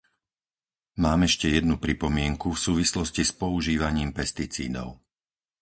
[1.03, 4.87] Mám ešte jednu pripomienku v súvislosti s používaním pesticídov.